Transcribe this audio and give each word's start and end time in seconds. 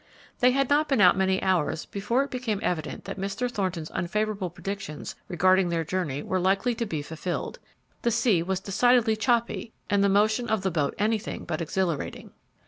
They 0.39 0.49
had 0.49 0.67
not 0.67 0.89
been 0.89 0.99
out 0.99 1.15
many 1.15 1.39
hours 1.43 1.85
before 1.85 2.23
it 2.23 2.31
became 2.31 2.59
evident 2.63 3.05
that 3.05 3.19
Mr. 3.19 3.47
Thornton's 3.51 3.91
unfavorable 3.91 4.49
predictions 4.49 5.15
regarding 5.27 5.69
their 5.69 5.83
journey 5.85 6.23
were 6.23 6.39
likely 6.39 6.73
to 6.73 6.87
be 6.87 7.03
fulfilled. 7.03 7.59
The 8.01 8.09
sea 8.09 8.41
was 8.41 8.59
decidedly 8.59 9.15
"choppy" 9.15 9.73
and 9.91 10.03
the 10.03 10.09
motion 10.09 10.49
of 10.49 10.63
the 10.63 10.71
boat 10.71 10.95
anything 10.97 11.45
but 11.45 11.61
exhilarating. 11.61 12.31